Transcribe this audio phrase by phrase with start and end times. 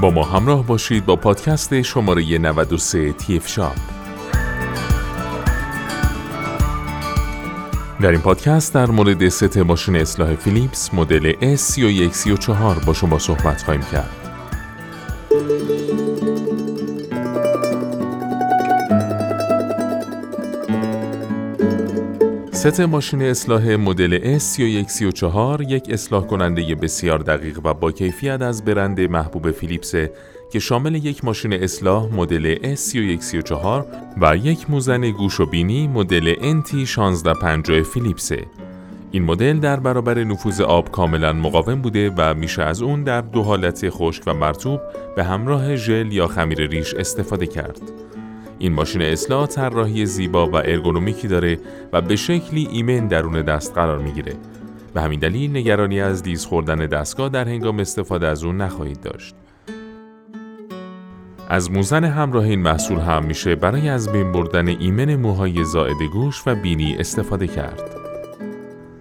[0.00, 3.76] با ما همراه باشید با پادکست شماره 93 تیف شاپ
[8.00, 13.82] در این پادکست در مورد ست ماشین اصلاح فیلیپس مدل S3134 با شما صحبت خواهیم
[13.92, 14.19] کرد.
[22.60, 29.00] ست ماشین اصلاح مدل S3134 یک اصلاح کننده بسیار دقیق و با کیفیت از برند
[29.00, 29.94] محبوب فیلیپس
[30.52, 33.84] که شامل یک ماشین اصلاح مدل S3134
[34.20, 38.44] و یک موزن گوش و بینی مدل NT1650 فیلیپسه.
[39.10, 43.42] این مدل در برابر نفوذ آب کاملا مقاوم بوده و میشه از اون در دو
[43.42, 44.80] حالت خشک و مرتوب
[45.16, 47.80] به همراه ژل یا خمیر ریش استفاده کرد.
[48.60, 51.58] این ماشین اصلاح طراحی زیبا و ارگونومیکی داره
[51.92, 54.32] و به شکلی ایمن درون دست قرار می‌گیره.
[54.94, 59.34] به همین دلیل نگرانی از لیز خوردن دستگاه در هنگام استفاده از اون نخواهید داشت.
[61.48, 66.42] از موزن همراه این محصول هم میشه برای از بین بردن ایمن موهای زائد گوش
[66.46, 67.99] و بینی استفاده کرد.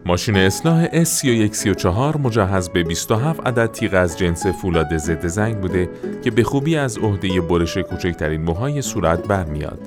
[0.10, 5.90] ماشین اصلاح S3134 مجهز به 27 عدد تیغ از جنس فولاد ضد زنگ بوده
[6.24, 9.80] که به خوبی از عهده برش کوچکترین موهای صورت برمیاد.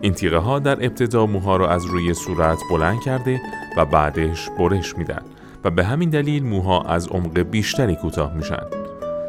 [0.00, 3.40] این تیغه ها در ابتدا موها را از روی صورت بلند کرده
[3.76, 5.22] و بعدش برش میدن
[5.64, 8.66] و به همین دلیل موها از عمق بیشتری کوتاه میشن.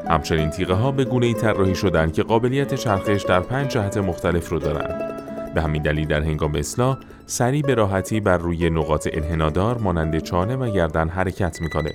[0.09, 4.49] همچنین تیغه ها به گونه ای طراحی شدن که قابلیت چرخش در پنج جهت مختلف
[4.49, 5.10] رو دارند.
[5.55, 10.55] به همین دلیل در هنگام اصلاح سریع به راحتی بر روی نقاط انحنادار مانند چانه
[10.55, 11.93] و گردن حرکت می‌کنه.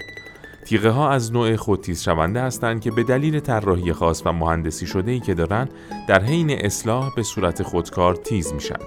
[0.66, 5.10] تیغه ها از نوع خودتیز شونده هستند که به دلیل طراحی خاص و مهندسی شده
[5.10, 5.68] ای که دارن
[6.08, 8.78] در حین اصلاح به صورت خودکار تیز میشن.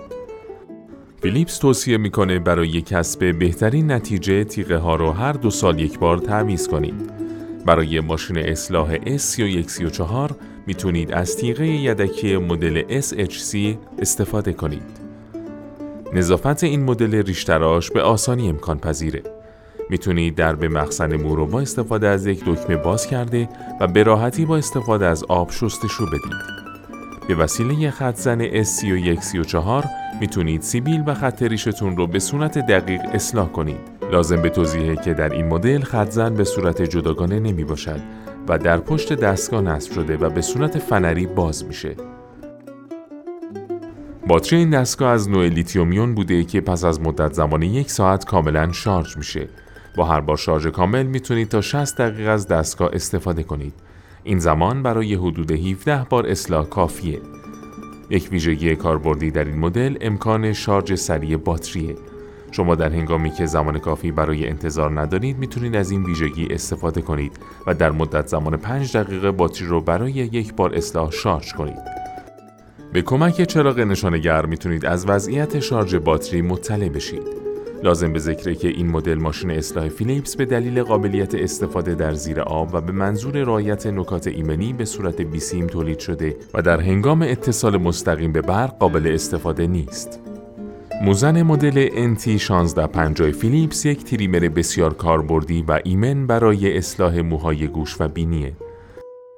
[1.22, 6.18] فیلیپس توصیه می‌کنه برای کسب بهترین نتیجه تیغه ها رو هر دو سال یک بار
[6.18, 7.12] تمیز کنید.
[7.66, 10.34] برای ماشین اصلاح S3134
[10.70, 13.56] می‌تونید از تیغه یدکی مدل SHC
[14.00, 14.82] استفاده کنید.
[16.14, 19.24] نظافت این مدل ریشتراش به آسانی امکان پذیره.
[19.90, 23.50] می‌تونید درب مخزن مو رو با استفاده از یک دکمه باز کرده
[23.80, 26.40] و به راحتی با استفاده از آب شستشو بدید.
[27.28, 29.88] به وسیله خط زن S3134
[30.22, 33.80] می‌تونید سیبیل و خط ریشتون رو به صورت دقیق اصلاح کنید.
[34.12, 38.78] لازم به توضیحه که در این مدل خط به صورت جداگانه نمی باشد و در
[38.78, 41.96] پشت دستگاه نصب شده و به صورت فنری باز میشه.
[44.28, 48.72] باتری این دستگاه از نوع لیتیومیون بوده که پس از مدت زمان یک ساعت کاملا
[48.72, 49.48] شارژ میشه.
[49.96, 53.74] با هر بار شارژ کامل می‌تونید تا 60 دقیقه از دستگاه استفاده کنید.
[54.24, 57.22] این زمان برای حدود 17 بار اصلاح کافیه.
[58.10, 61.96] یک ویژگی کاربردی در این مدل امکان شارژ سریع باتریه
[62.52, 67.32] شما در هنگامی که زمان کافی برای انتظار ندارید می‌تونید از این ویژگی استفاده کنید
[67.68, 72.00] و در مدت زمان 5 دقیقه باتری رو برای یک بار اصلاح شارژ کنید.
[72.94, 77.40] به کمک چراغ نشانگر می‌تونید از وضعیت شارژ باتری مطلع بشید.
[77.84, 82.42] لازم به ذکره که این مدل ماشین اصلاح فیلیپس به دلیل قابلیت استفاده در زیر
[82.42, 87.22] آب و به منظور رعایت نکات ایمنی به صورت بیسیم تولید شده و در هنگام
[87.22, 90.29] اتصال مستقیم به برق قابل استفاده نیست.
[91.02, 98.08] موزن مدل NT1650 فیلیپس یک تریمر بسیار کاربردی و ایمن برای اصلاح موهای گوش و
[98.08, 98.54] بینیه.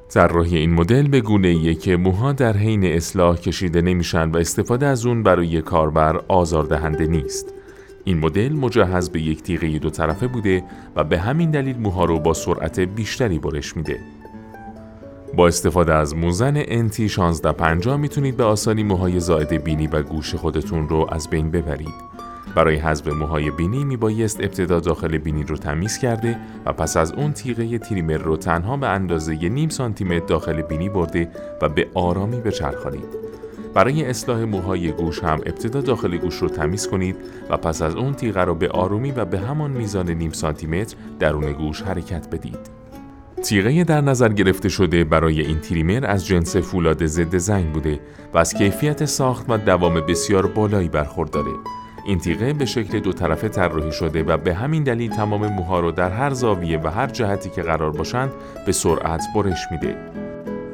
[0.10, 4.86] طراحی این مدل به گونه ایه که موها در حین اصلاح کشیده نمیشن و استفاده
[4.86, 7.54] از اون برای کاربر آزاردهنده نیست.
[8.04, 10.64] این مدل مجهز به یک تیغه دو طرفه بوده
[10.96, 14.00] و به همین دلیل موها رو با سرعت بیشتری برش میده.
[15.36, 20.90] با استفاده از موزن NT 1650 می‌تونید به آسانی موهای زائد بینی و گوش خودتون
[20.90, 22.12] رو از بین ببرید.
[22.56, 27.34] برای حذف موهای بینی میبایست ابتدا داخل بینی رو تمیز کرده و پس از اون
[27.34, 31.32] تیغه تریمر رو تنها به اندازه نیم سانتیمتر داخل بینی برده
[31.62, 33.22] و به آرامی بچرخانید.
[33.74, 37.16] برای اصلاح موهای گوش هم ابتدا داخل گوش رو تمیز کنید
[37.50, 41.54] و پس از اون تیغه رو به آرومی و به همان میزان نیم سانتیمتر درون
[41.54, 42.81] گوش حرکت بدید.
[43.42, 48.00] تیغه در نظر گرفته شده برای این تریمر از جنس فولاد ضد زنگ بوده
[48.34, 51.52] و از کیفیت ساخت و دوام بسیار بالایی برخورداره.
[52.06, 55.92] این تیغه به شکل دو طرفه طراحی شده و به همین دلیل تمام موها رو
[55.92, 58.32] در هر زاویه و هر جهتی که قرار باشند
[58.66, 59.96] به سرعت برش میده.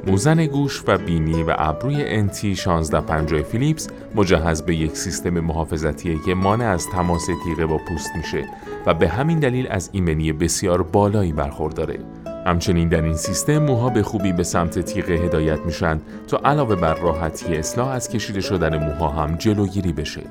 [0.08, 6.34] موزن گوش و بینی و ابروی NT 1650 فیلیپس مجهز به یک سیستم محافظتیه که
[6.34, 8.46] مانع از تماس تیغه با پوست میشه
[8.86, 12.00] و به همین دلیل از ایمنی بسیار بالایی برخورداره.
[12.48, 16.94] همچنین در این سیستم موها به خوبی به سمت تیغه هدایت میشن تا علاوه بر
[16.94, 20.22] راحتی اصلاح از کشیده شدن موها هم جلوگیری بشه.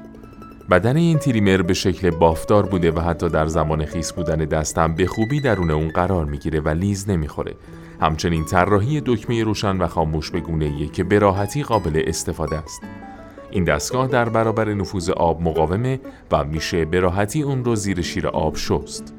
[0.70, 5.06] بدن این تریمر به شکل بافتار بوده و حتی در زمان خیس بودن دستم به
[5.06, 7.54] خوبی درون اون قرار می‌گیره و لیز نمی‌خوره.
[8.00, 12.80] همچنین طراحی دکمه روشن و خاموش به گونه که به راحتی قابل استفاده است.
[13.50, 16.00] این دستگاه در برابر نفوذ آب مقاومه
[16.32, 19.14] و میشه به راحتی اون رو زیر شیر آب شست.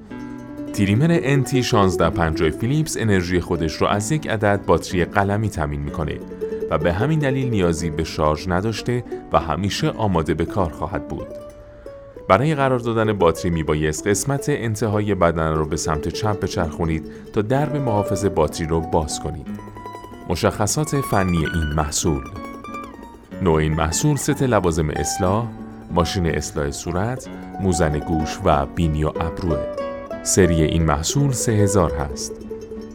[0.77, 6.19] تریمر NT 1650 فیلیپس انرژی خودش رو از یک عدد باتری قلمی تامین می‌کنه
[6.69, 11.27] و به همین دلیل نیازی به شارژ نداشته و همیشه آماده به کار خواهد بود.
[12.27, 17.75] برای قرار دادن باتری میبایست قسمت انتهای بدن رو به سمت چپ بچرخونید تا درب
[17.75, 19.47] محافظ باتری رو باز کنید.
[20.29, 22.21] مشخصات فنی این محصول
[23.41, 25.47] نوع این محصول ست لوازم اصلاح،
[25.91, 27.29] ماشین اصلاح صورت،
[27.61, 29.86] موزن گوش و بینی و ابروه.
[30.27, 32.31] سری این محصول 3000 هست.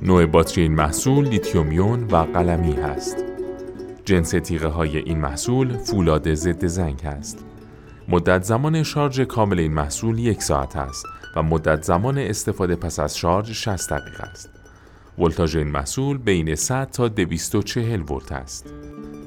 [0.02, 3.16] نوع باتری این محصول لیتیومیون و قلمی هست.
[4.04, 7.44] جنس تیغه های این محصول فولاد ضد زنگ است.
[8.08, 11.06] مدت زمان شارژ کامل این محصول یک ساعت است
[11.36, 14.50] و مدت زمان استفاده پس از شارژ 60 دقیقه است.
[15.18, 18.74] ولتاژ این محصول بین 100 تا 240 ولت است.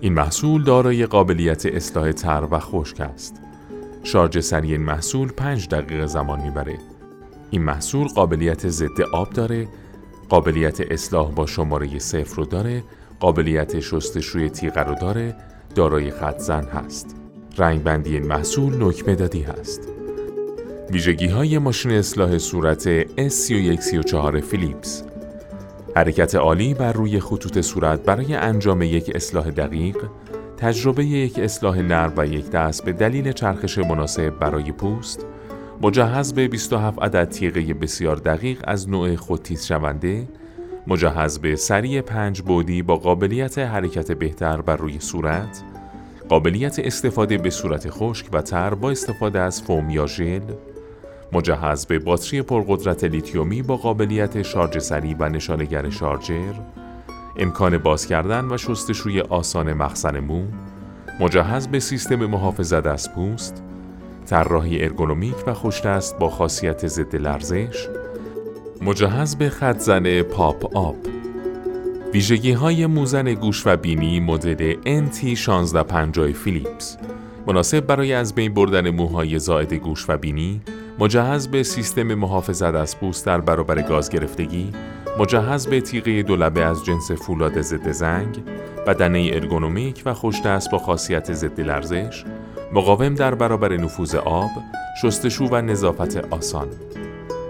[0.02, 3.42] این محصول دارای قابلیت اصلاح تر و خشک است.
[4.04, 6.95] شارژ سریع این محصول 5 دقیقه زمان می‌بره.
[7.50, 9.68] این محصول قابلیت ضد آب داره،
[10.30, 12.84] قابلیت اصلاح با شماره صفر رو داره،
[13.20, 15.36] قابلیت شستشوی تیغه رو داره،
[15.76, 17.16] دارای خط زن هست.
[17.58, 19.82] رنگ بندی این محصول نوک مدادی هست.
[20.92, 25.04] ویژگی های ماشین اصلاح صورت S3134 فیلیپس
[25.96, 29.98] حرکت عالی بر روی خطوط صورت برای انجام یک اصلاح دقیق
[30.58, 35.26] تجربه یک اصلاح نرم و یک دست به دلیل چرخش مناسب برای پوست
[35.82, 40.28] مجهز به 27 عدد تیغه بسیار دقیق از نوع خودتیز شونده
[40.88, 45.64] مجهز به سری پنج بودی با قابلیت حرکت بهتر بر روی صورت
[46.30, 50.42] قابلیت استفاده به صورت خشک و تر با استفاده از فوم یا ژل
[51.32, 56.54] مجهز به باتری پرقدرت لیتیومی با قابلیت شارژ سریع و نشانگر شارجر
[57.38, 60.44] امکان باز کردن و شستشوی آسان مخزن مو
[61.20, 63.64] مجهز به سیستم محافظت از پوست
[64.26, 67.88] طراحی ارگونومیک و خوشدست با خاصیت ضد لرزش
[68.82, 70.96] مجهز به خط زن pop-up
[72.14, 76.98] ویژگی های موزن گوش و بینی مدل NT 1650 فیلیپس.
[77.48, 80.62] مناسب برای از بین بردن موهای زائد گوش و بینی
[81.00, 84.72] مجهز به سیستم محافظت از پوست در برابر گاز گرفتگی
[85.20, 88.44] مجهز به تیغه دولبه از جنس فولاد ضد زنگ
[88.88, 92.24] بدنه ارگونومیک و خوشدست با خاصیت ضد لرزش
[92.76, 94.50] مقاوم در برابر نفوذ آب
[95.02, 96.68] شستشو و نظافت آسان.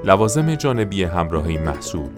[0.03, 2.09] لوازم جانبی همراهی محصول.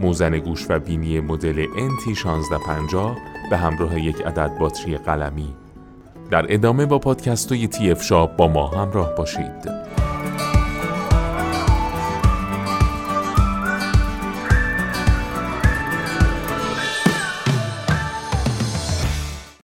[0.00, 3.16] موزن گوش و بینی مدل NT 1650
[3.50, 5.54] به همراه یک عدد باتری قلمی.
[6.30, 9.85] در ادامه با پادکست های تی شاب با ما همراه باشید.